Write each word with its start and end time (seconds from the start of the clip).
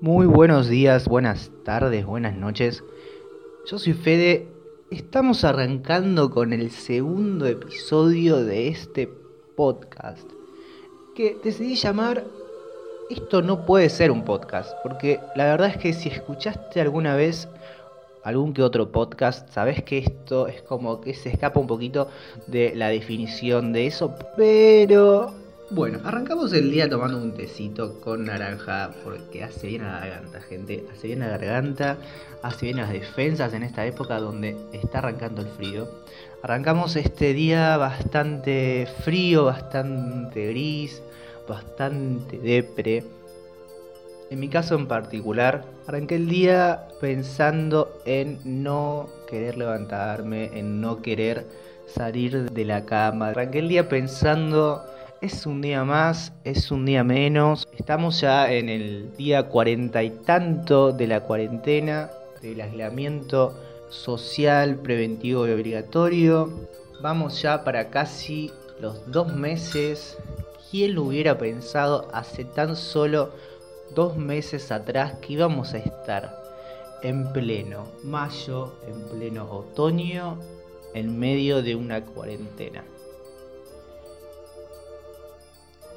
Muy 0.00 0.26
buenos 0.26 0.68
días, 0.68 1.08
buenas 1.08 1.50
tardes, 1.64 2.06
buenas 2.06 2.36
noches. 2.36 2.84
Yo 3.66 3.80
soy 3.80 3.94
Fede. 3.94 4.46
Estamos 4.92 5.42
arrancando 5.42 6.30
con 6.30 6.52
el 6.52 6.70
segundo 6.70 7.46
episodio 7.46 8.36
de 8.36 8.68
este 8.68 9.10
podcast. 9.56 10.22
Que 11.16 11.36
decidí 11.42 11.74
llamar 11.74 12.22
Esto 13.10 13.42
no 13.42 13.66
puede 13.66 13.88
ser 13.88 14.12
un 14.12 14.24
podcast. 14.24 14.72
Porque 14.84 15.18
la 15.34 15.46
verdad 15.46 15.70
es 15.70 15.78
que 15.78 15.92
si 15.92 16.10
escuchaste 16.10 16.80
alguna 16.80 17.16
vez 17.16 17.48
algún 18.22 18.54
que 18.54 18.62
otro 18.62 18.92
podcast, 18.92 19.50
sabes 19.50 19.82
que 19.82 19.98
esto 19.98 20.46
es 20.46 20.62
como 20.62 21.00
que 21.00 21.12
se 21.12 21.30
escapa 21.30 21.58
un 21.58 21.66
poquito 21.66 22.06
de 22.46 22.72
la 22.76 22.90
definición 22.90 23.72
de 23.72 23.88
eso. 23.88 24.14
Pero 24.36 25.34
bueno, 25.70 25.98
arrancamos 26.02 26.54
el 26.54 26.70
día 26.70 26.88
tomando 26.88 27.18
un 27.18 27.32
tecito 27.32 28.00
con 28.00 28.24
naranja 28.24 28.90
porque 29.04 29.44
hace 29.44 29.66
bien 29.66 29.82
la 29.82 30.00
garganta, 30.00 30.40
gente. 30.40 30.84
Hace 30.90 31.08
bien 31.08 31.20
la 31.20 31.28
garganta, 31.28 31.98
hace 32.42 32.66
bien 32.66 32.78
las 32.78 32.90
defensas 32.90 33.52
en 33.52 33.62
esta 33.62 33.84
época 33.84 34.18
donde 34.18 34.56
está 34.72 34.98
arrancando 34.98 35.42
el 35.42 35.48
frío. 35.48 35.86
Arrancamos 36.42 36.96
este 36.96 37.34
día 37.34 37.76
bastante 37.76 38.88
frío, 39.04 39.44
bastante 39.44 40.46
gris, 40.48 41.02
bastante 41.46 42.38
depre. 42.38 43.04
En 44.30 44.40
mi 44.40 44.48
caso 44.48 44.74
en 44.74 44.86
particular, 44.86 45.64
arranqué 45.86 46.14
el 46.14 46.28
día 46.28 46.88
pensando 46.98 48.00
en 48.06 48.38
no 48.44 49.08
querer 49.28 49.58
levantarme, 49.58 50.50
en 50.58 50.80
no 50.80 51.02
querer 51.02 51.46
salir 51.86 52.50
de 52.50 52.64
la 52.64 52.86
cama. 52.86 53.28
Arranqué 53.28 53.58
el 53.58 53.68
día 53.68 53.88
pensando 53.88 54.82
es 55.20 55.46
un 55.46 55.60
día 55.60 55.84
más, 55.84 56.32
es 56.44 56.70
un 56.70 56.84
día 56.84 57.02
menos. 57.02 57.66
Estamos 57.76 58.20
ya 58.20 58.52
en 58.52 58.68
el 58.68 59.16
día 59.16 59.48
cuarenta 59.48 60.02
y 60.02 60.10
tanto 60.10 60.92
de 60.92 61.06
la 61.06 61.20
cuarentena, 61.20 62.10
del 62.40 62.60
aislamiento 62.60 63.54
social, 63.88 64.76
preventivo 64.76 65.46
y 65.46 65.52
obligatorio. 65.52 66.68
Vamos 67.02 67.42
ya 67.42 67.64
para 67.64 67.90
casi 67.90 68.52
los 68.80 69.10
dos 69.10 69.34
meses. 69.34 70.18
¿Quién 70.70 70.94
lo 70.94 71.04
hubiera 71.04 71.38
pensado 71.38 72.08
hace 72.12 72.44
tan 72.44 72.76
solo 72.76 73.30
dos 73.94 74.16
meses 74.16 74.70
atrás 74.70 75.14
que 75.20 75.32
íbamos 75.32 75.74
a 75.74 75.78
estar 75.78 76.36
en 77.02 77.32
pleno 77.32 77.86
mayo, 78.04 78.74
en 78.86 79.00
pleno 79.08 79.50
otoño, 79.50 80.38
en 80.94 81.18
medio 81.18 81.62
de 81.62 81.74
una 81.74 82.04
cuarentena? 82.04 82.84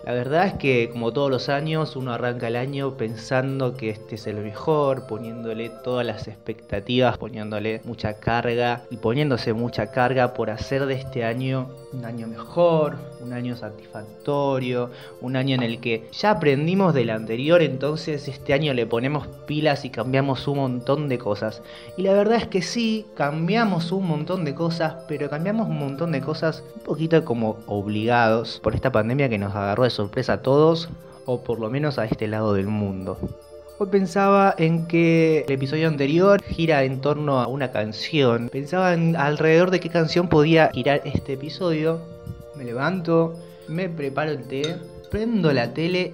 La 0.04 0.14
verdad 0.14 0.48
es 0.48 0.54
que 0.54 0.90
como 0.92 1.14
todos 1.14 1.30
los 1.30 1.48
años 1.48 1.96
uno 1.96 2.12
arranca 2.12 2.48
el 2.48 2.56
año 2.56 2.98
pensando 2.98 3.76
que 3.76 3.92
este 3.92 4.16
es 4.16 4.26
el 4.26 4.38
mejor, 4.38 5.06
poniéndole 5.06 5.70
todas 5.84 6.06
las 6.06 6.28
expectativas, 6.28 7.20
poniéndole 7.20 7.82
mucha 7.84 8.16
carga 8.16 8.82
y 8.90 8.98
poniéndose 8.98 9.54
mucha 9.54 9.92
carga 9.92 10.34
por 10.34 10.50
hacer 10.50 10.88
de 10.88 10.96
este 10.96 11.24
año 11.24 11.70
un 11.94 12.06
año 12.06 12.28
mejor, 12.28 12.98
un 13.22 13.34
año 13.34 13.56
satisfactorio, 13.56 14.90
un 15.20 15.36
año 15.36 15.56
en 15.56 15.64
el 15.64 15.80
que 15.80 16.10
ya 16.12 16.32
aprendimos 16.32 16.94
del 16.94 17.10
anterior, 17.10 17.62
entonces 17.62 18.28
este 18.28 18.54
año 18.54 18.74
le 18.74 18.86
ponemos 18.86 19.28
pilas 19.46 19.86
y 19.86 19.90
cambiamos 19.90 20.48
un 20.48 20.58
montón 20.58 21.10
de 21.10 21.17
cosas. 21.17 21.61
Y 21.98 22.04
la 22.04 22.14
verdad 22.14 22.38
es 22.38 22.48
que 22.48 22.61
sí, 22.61 23.06
cambiamos 23.16 23.92
un 23.92 24.08
montón 24.08 24.45
de 24.45 24.56
cosas, 24.56 24.95
pero 25.08 25.30
cambiamos 25.30 25.67
un 25.67 25.80
montón 25.80 26.11
de 26.11 26.22
cosas 26.22 26.64
un 26.76 26.82
poquito 26.82 27.23
como 27.26 27.58
obligados 27.67 28.60
por 28.64 28.73
esta 28.73 28.92
pandemia 28.92 29.30
que 29.30 29.38
nos 29.38 29.54
agarró 29.54 29.86
sorpresa 29.94 30.34
a 30.34 30.42
todos, 30.42 30.90
o 31.26 31.44
por 31.44 31.60
lo 31.60 31.70
menos 31.70 32.00
a 32.00 32.06
este 32.06 32.28
lado 32.28 32.54
del 32.54 32.68
mundo. 32.68 33.18
Hoy 33.80 33.88
pensaba 33.88 34.54
en 34.58 34.86
que 34.86 35.44
el 35.48 35.52
episodio 35.54 35.88
anterior 35.88 36.42
gira 36.44 36.84
en 36.84 37.02
torno 37.02 37.40
a 37.40 37.48
una 37.48 37.72
canción. 37.72 38.50
Pensaba 38.50 38.94
en 38.94 39.16
alrededor 39.16 39.72
de 39.72 39.80
qué 39.80 39.90
canción 39.90 40.28
podía 40.30 40.70
girar 40.72 41.02
este 41.04 41.34
episodio. 41.34 42.00
Me 42.56 42.64
levanto, 42.64 43.36
me 43.68 43.90
preparo 43.90 44.32
el 44.32 44.44
té, 44.44 44.78
prendo 45.10 45.52
la 45.52 45.74
tele 45.74 46.14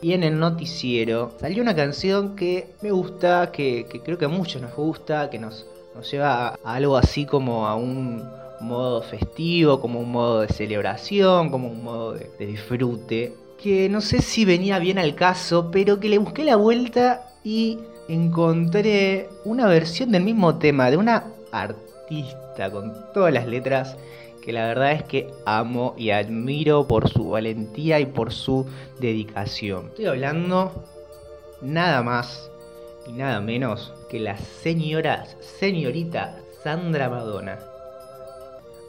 y 0.00 0.12
en 0.12 0.22
el 0.22 0.38
noticiero 0.38 1.32
salió 1.40 1.60
una 1.60 1.74
canción 1.74 2.36
que 2.36 2.68
me 2.82 2.92
gusta, 2.92 3.50
que, 3.50 3.86
creo 4.04 4.16
que 4.16 4.26
a 4.26 4.28
muchos 4.28 4.62
nos 4.62 4.74
gusta, 4.76 5.28
que 5.28 5.38
nos, 5.38 5.66
nos 5.94 6.08
lleva 6.10 6.50
a 6.50 6.74
algo 6.74 6.96
así 6.96 7.26
como 7.26 7.66
a 7.66 7.74
un 7.74 8.22
modo 8.60 9.02
festivo, 9.02 9.80
como 9.80 10.00
un 10.00 10.12
modo 10.12 10.40
de 10.40 10.48
celebración, 10.48 11.50
como 11.50 11.68
un 11.68 11.82
modo 11.82 12.14
de, 12.14 12.46
disfrute, 12.46 13.34
que 13.62 13.88
no 13.88 14.00
sé 14.00 14.22
si 14.22 14.44
venía 14.44 14.78
bien 14.78 14.98
al 14.98 15.14
caso, 15.14 15.70
pero 15.70 16.00
que 16.00 16.08
le 16.08 16.18
busqué 16.18 16.44
la 16.44 16.56
vuelta 16.56 17.26
y 17.44 17.78
encontré 18.08 19.28
una 19.44 19.66
versión 19.66 20.12
del 20.12 20.22
mismo 20.22 20.58
tema 20.58 20.90
de 20.90 20.96
una 20.96 21.24
artista 21.52 22.70
con 22.70 22.94
todas 23.12 23.32
las 23.32 23.46
letras 23.46 23.96
que 24.42 24.52
la 24.52 24.66
verdad 24.66 24.92
es 24.92 25.02
que 25.02 25.30
amo 25.44 25.94
y 25.98 26.10
admiro 26.10 26.86
por 26.86 27.08
su 27.08 27.28
valentía 27.28 28.00
y 28.00 28.06
por 28.06 28.32
su 28.32 28.66
dedicación. 28.98 29.88
Estoy 29.88 30.06
hablando 30.06 30.72
nada 31.60 32.02
más 32.02 32.50
y 33.06 33.12
nada 33.12 33.40
menos 33.40 33.92
que 34.08 34.20
la 34.20 34.38
señora, 34.38 35.26
señorita 35.40 36.38
Sandra 36.62 37.10
Madonna. 37.10 37.58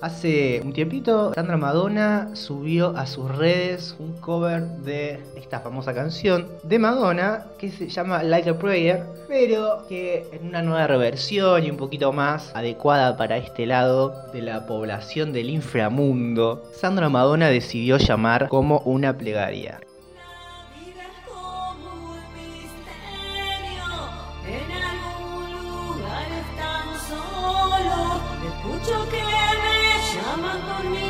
Hace 0.01 0.61
un 0.63 0.71
tiempito, 0.71 1.33
Sandra 1.33 1.57
Madonna 1.57 2.29
subió 2.33 2.95
a 2.95 3.05
sus 3.05 3.35
redes 3.35 3.97
un 3.99 4.13
cover 4.13 4.63
de 4.63 5.19
esta 5.35 5.59
famosa 5.59 5.93
canción 5.93 6.47
de 6.63 6.79
Madonna 6.79 7.47
que 7.57 7.69
se 7.69 7.89
llama 7.89 8.23
Like 8.23 8.51
a 8.51 8.57
Prayer, 8.57 9.03
pero 9.27 9.85
que 9.89 10.25
en 10.31 10.47
una 10.47 10.61
nueva 10.61 10.87
reversión 10.87 11.65
y 11.65 11.69
un 11.69 11.75
poquito 11.75 12.13
más 12.13 12.55
adecuada 12.55 13.17
para 13.17 13.35
este 13.35 13.65
lado 13.65 14.15
de 14.31 14.41
la 14.41 14.65
población 14.65 15.33
del 15.33 15.49
inframundo, 15.49 16.63
Sandra 16.71 17.09
Madonna 17.09 17.49
decidió 17.49 17.97
llamar 17.97 18.47
como 18.47 18.79
una 18.85 19.17
plegaria. 19.17 19.81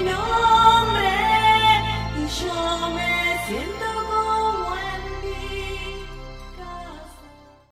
know. 0.10 0.59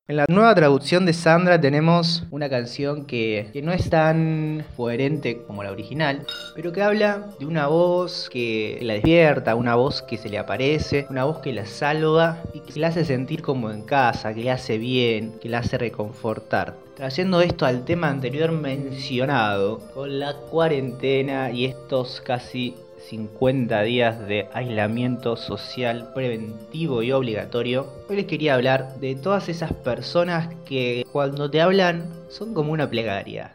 En 0.09 0.15
la 0.15 0.25
nueva 0.29 0.55
traducción 0.55 1.05
de 1.05 1.11
Sandra 1.11 1.59
tenemos 1.59 2.23
una 2.31 2.49
canción 2.49 3.03
que, 3.03 3.51
no 3.61 3.73
es 3.73 3.89
tan 3.89 4.63
coherente 4.77 5.43
como 5.45 5.63
la 5.63 5.71
original, 5.73 6.25
pero 6.55 6.71
que 6.71 6.81
habla 6.81 7.27
de 7.37 7.45
una 7.45 7.67
voz 7.67 8.29
que 8.31 8.79
la 8.83 8.93
despierta, 8.93 9.55
una 9.55 9.75
voz 9.75 10.01
que 10.01 10.15
se 10.15 10.29
le 10.29 10.37
aparece, 10.37 11.07
una 11.09 11.25
voz 11.25 11.39
que 11.39 11.51
la 11.51 11.65
salva 11.65 12.37
y 12.53 12.61
que 12.61 12.79
la 12.79 12.87
hace 12.87 13.03
sentir 13.03 13.41
como 13.41 13.69
en 13.69 13.81
casa, 13.81 14.33
que 14.33 14.43
le 14.43 14.51
hace 14.51 14.77
bien, 14.77 15.33
que 15.41 15.49
la 15.49 15.57
hace 15.57 15.77
reconfortar. 15.77 16.75
Trayendo 16.95 17.41
esto 17.41 17.65
al 17.65 17.83
tema 17.83 18.07
anterior 18.07 18.53
mencionado, 18.53 19.79
con 19.93 20.19
la 20.19 20.33
cuarentena 20.49 21.51
y 21.51 21.65
estos 21.65 22.21
casi 22.21 22.75
50 23.09 23.81
días 23.83 24.27
de 24.27 24.49
aislamiento 24.53 25.37
social 25.37 26.11
preventivo 26.13 27.03
y 27.03 27.13
obligatorio, 27.13 27.87
hoy 28.09 28.17
les 28.17 28.25
quería 28.25 28.53
hablar 28.53 28.95
de 28.99 29.15
todas 29.15 29.47
esas 29.47 29.71
personas 29.71 30.53
que 30.65 31.05
cuando 31.13 31.49
te 31.49 31.61
hablan 31.61 32.11
son 32.29 32.53
como 32.53 32.73
una 32.73 32.89
plegaria. 32.89 33.53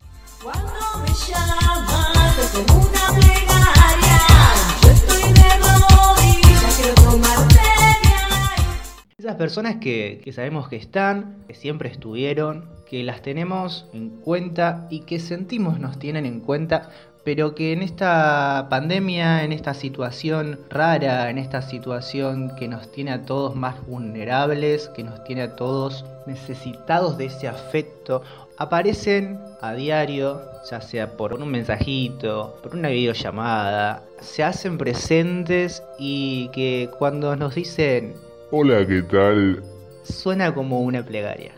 Esas 9.18 9.36
personas 9.36 9.76
que, 9.76 10.20
que 10.24 10.32
sabemos 10.32 10.68
que 10.68 10.76
están, 10.76 11.44
que 11.46 11.54
siempre 11.54 11.90
estuvieron, 11.90 12.70
que 12.88 13.04
las 13.04 13.22
tenemos 13.22 13.86
en 13.92 14.08
cuenta 14.08 14.86
y 14.90 15.00
que 15.00 15.20
sentimos 15.20 15.78
nos 15.78 15.98
tienen 15.98 16.26
en 16.26 16.40
cuenta 16.40 16.90
pero 17.24 17.54
que 17.54 17.72
en 17.72 17.82
esta 17.82 18.66
pandemia, 18.68 19.44
en 19.44 19.52
esta 19.52 19.74
situación 19.74 20.58
rara, 20.70 21.30
en 21.30 21.38
esta 21.38 21.62
situación 21.62 22.54
que 22.56 22.68
nos 22.68 22.90
tiene 22.90 23.12
a 23.12 23.22
todos 23.22 23.54
más 23.54 23.84
vulnerables, 23.86 24.88
que 24.88 25.04
nos 25.04 25.22
tiene 25.24 25.42
a 25.42 25.56
todos 25.56 26.04
necesitados 26.26 27.18
de 27.18 27.26
ese 27.26 27.48
afecto, 27.48 28.22
aparecen 28.56 29.38
a 29.60 29.72
diario, 29.74 30.40
ya 30.68 30.80
sea 30.80 31.16
por 31.16 31.32
un 31.34 31.48
mensajito, 31.48 32.58
por 32.62 32.74
una 32.74 32.88
videollamada, 32.88 34.02
se 34.20 34.42
hacen 34.42 34.78
presentes 34.78 35.82
y 35.98 36.48
que 36.48 36.90
cuando 36.98 37.36
nos 37.36 37.54
dicen 37.54 38.14
Hola, 38.50 38.86
¿qué 38.86 39.02
tal? 39.02 39.62
Suena 40.02 40.52
como 40.52 40.80
una 40.80 41.02
plegaria. 41.02 41.52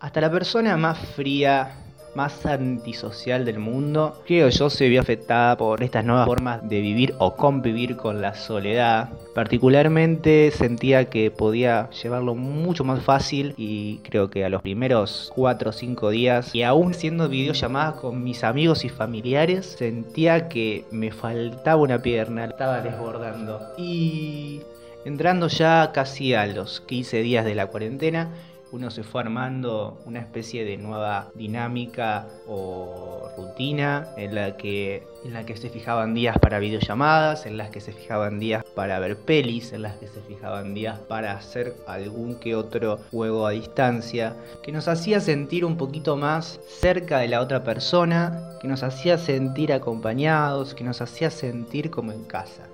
Hasta 0.00 0.20
la 0.20 0.30
persona 0.30 0.76
más 0.76 0.96
fría, 1.16 1.72
más 2.14 2.46
antisocial 2.46 3.44
del 3.44 3.58
mundo. 3.58 4.22
Creo 4.28 4.48
yo 4.48 4.70
se 4.70 4.88
vio 4.88 5.00
afectada 5.00 5.56
por 5.56 5.82
estas 5.82 6.04
nuevas 6.04 6.24
formas 6.24 6.68
de 6.68 6.80
vivir 6.80 7.14
o 7.18 7.34
convivir 7.34 7.96
con 7.96 8.22
la 8.22 8.34
soledad. 8.34 9.08
Particularmente 9.34 10.52
sentía 10.52 11.10
que 11.10 11.32
podía 11.32 11.90
llevarlo 11.90 12.36
mucho 12.36 12.84
más 12.84 13.02
fácil 13.02 13.54
y 13.56 13.98
creo 13.98 14.30
que 14.30 14.44
a 14.44 14.48
los 14.48 14.62
primeros 14.62 15.32
4 15.34 15.70
o 15.70 15.72
5 15.72 16.10
días 16.10 16.54
y 16.54 16.62
aún 16.62 16.94
siendo 16.94 17.28
videollamadas 17.28 17.94
con 17.94 18.22
mis 18.22 18.44
amigos 18.44 18.84
y 18.84 18.90
familiares 18.90 19.74
sentía 19.78 20.48
que 20.48 20.84
me 20.92 21.10
faltaba 21.10 21.82
una 21.82 22.00
pierna, 22.00 22.44
estaba 22.44 22.82
desbordando. 22.82 23.60
Y 23.76 24.60
entrando 25.04 25.48
ya 25.48 25.90
casi 25.92 26.34
a 26.34 26.46
los 26.46 26.80
15 26.82 27.20
días 27.22 27.44
de 27.44 27.56
la 27.56 27.66
cuarentena, 27.66 28.28
uno 28.72 28.90
se 28.90 29.02
fue 29.02 29.22
armando 29.22 30.00
una 30.04 30.20
especie 30.20 30.64
de 30.64 30.76
nueva 30.76 31.30
dinámica 31.34 32.26
o 32.46 33.28
rutina 33.36 34.08
en 34.16 34.34
la 34.34 34.56
que 34.56 35.06
en 35.24 35.32
la 35.32 35.44
que 35.44 35.56
se 35.56 35.68
fijaban 35.68 36.14
días 36.14 36.38
para 36.38 36.58
videollamadas, 36.58 37.44
en 37.46 37.56
las 37.56 37.70
que 37.70 37.80
se 37.80 37.92
fijaban 37.92 38.38
días 38.38 38.64
para 38.74 38.98
ver 39.00 39.16
pelis, 39.16 39.72
en 39.72 39.82
las 39.82 39.96
que 39.96 40.06
se 40.06 40.20
fijaban 40.22 40.74
días 40.74 40.98
para 41.00 41.32
hacer 41.32 41.74
algún 41.86 42.36
que 42.36 42.54
otro 42.54 43.00
juego 43.10 43.46
a 43.46 43.50
distancia, 43.50 44.36
que 44.62 44.72
nos 44.72 44.86
hacía 44.86 45.20
sentir 45.20 45.64
un 45.64 45.76
poquito 45.76 46.16
más 46.16 46.60
cerca 46.66 47.18
de 47.18 47.28
la 47.28 47.40
otra 47.40 47.64
persona, 47.64 48.56
que 48.60 48.68
nos 48.68 48.82
hacía 48.82 49.18
sentir 49.18 49.72
acompañados, 49.72 50.74
que 50.74 50.84
nos 50.84 51.00
hacía 51.00 51.30
sentir 51.30 51.90
como 51.90 52.12
en 52.12 52.24
casa 52.24 52.68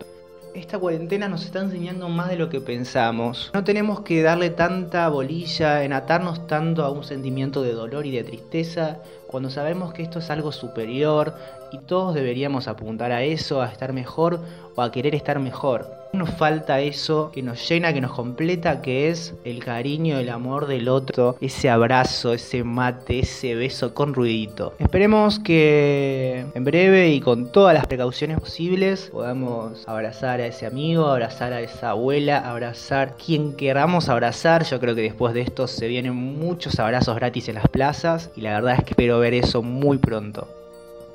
esta 0.54 0.78
cuarentena 0.78 1.28
nos 1.28 1.44
está 1.44 1.60
enseñando 1.60 2.08
más 2.08 2.28
de 2.28 2.36
lo 2.36 2.48
que 2.48 2.60
pensamos. 2.60 3.50
No 3.52 3.64
tenemos 3.64 4.00
que 4.00 4.22
darle 4.22 4.50
tanta 4.50 5.08
bolilla, 5.08 5.84
en 5.84 5.92
atarnos 5.92 6.46
tanto 6.46 6.84
a 6.84 6.90
un 6.90 7.04
sentimiento 7.04 7.62
de 7.62 7.72
dolor 7.72 8.06
y 8.06 8.12
de 8.12 8.24
tristeza, 8.24 8.98
cuando 9.26 9.50
sabemos 9.50 9.92
que 9.92 10.02
esto 10.02 10.20
es 10.20 10.30
algo 10.30 10.52
superior 10.52 11.34
y 11.74 11.78
todos 11.78 12.14
deberíamos 12.14 12.68
apuntar 12.68 13.10
a 13.10 13.24
eso, 13.24 13.60
a 13.60 13.66
estar 13.66 13.92
mejor 13.92 14.38
o 14.76 14.82
a 14.82 14.92
querer 14.92 15.14
estar 15.14 15.40
mejor. 15.40 16.04
Nos 16.12 16.30
falta 16.30 16.80
eso 16.80 17.32
que 17.32 17.42
nos 17.42 17.68
llena, 17.68 17.92
que 17.92 18.00
nos 18.00 18.12
completa, 18.12 18.80
que 18.80 19.08
es 19.08 19.34
el 19.44 19.64
cariño, 19.64 20.16
el 20.18 20.28
amor 20.28 20.68
del 20.68 20.88
otro, 20.88 21.36
ese 21.40 21.68
abrazo, 21.68 22.32
ese 22.32 22.62
mate, 22.62 23.18
ese 23.18 23.56
beso 23.56 23.94
con 23.94 24.14
ruidito. 24.14 24.74
Esperemos 24.78 25.40
que 25.40 26.46
en 26.54 26.64
breve 26.64 27.10
y 27.10 27.20
con 27.20 27.50
todas 27.50 27.74
las 27.74 27.88
precauciones 27.88 28.38
posibles 28.38 29.08
podamos 29.10 29.82
abrazar 29.88 30.40
a 30.40 30.46
ese 30.46 30.66
amigo, 30.66 31.08
abrazar 31.08 31.52
a 31.52 31.60
esa 31.60 31.90
abuela, 31.90 32.48
abrazar 32.48 33.16
quien 33.16 33.56
queramos 33.56 34.08
abrazar. 34.08 34.62
Yo 34.64 34.78
creo 34.78 34.94
que 34.94 35.02
después 35.02 35.34
de 35.34 35.40
esto 35.40 35.66
se 35.66 35.88
vienen 35.88 36.14
muchos 36.14 36.78
abrazos 36.78 37.16
gratis 37.16 37.48
en 37.48 37.56
las 37.56 37.66
plazas 37.66 38.30
y 38.36 38.42
la 38.42 38.52
verdad 38.54 38.74
es 38.74 38.84
que 38.84 38.90
espero 38.90 39.18
ver 39.18 39.34
eso 39.34 39.64
muy 39.64 39.98
pronto. 39.98 40.46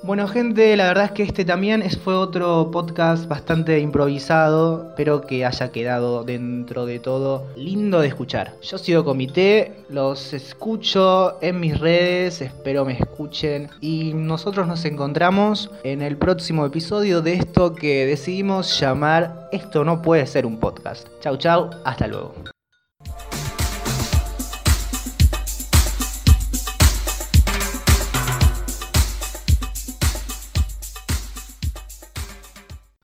Bueno 0.01 0.29
gente, 0.29 0.77
la 0.77 0.87
verdad 0.87 1.05
es 1.05 1.11
que 1.11 1.23
este 1.23 1.43
también 1.43 1.83
fue 2.03 2.15
otro 2.15 2.71
podcast 2.71 3.27
bastante 3.27 3.79
improvisado, 3.79 4.93
pero 4.95 5.21
que 5.21 5.45
haya 5.45 5.71
quedado 5.73 6.23
dentro 6.23 6.85
de 6.85 6.99
todo 6.99 7.47
lindo 7.57 7.99
de 7.99 8.07
escuchar. 8.07 8.53
Yo 8.61 8.77
sigo 8.77 9.03
comité, 9.03 9.83
los 9.89 10.31
escucho 10.31 11.37
en 11.41 11.59
mis 11.59 11.77
redes, 11.77 12.41
espero 12.41 12.85
me 12.85 12.93
escuchen 12.93 13.69
y 13.81 14.13
nosotros 14.13 14.67
nos 14.67 14.85
encontramos 14.85 15.69
en 15.83 16.01
el 16.01 16.15
próximo 16.15 16.65
episodio 16.65 17.21
de 17.21 17.33
esto 17.33 17.75
que 17.75 18.05
decidimos 18.05 18.79
llamar 18.79 19.49
Esto 19.51 19.83
no 19.83 20.01
puede 20.01 20.25
ser 20.27 20.45
un 20.45 20.59
podcast. 20.59 21.09
Chau 21.19 21.35
chau, 21.35 21.71
hasta 21.83 22.07
luego. 22.07 22.33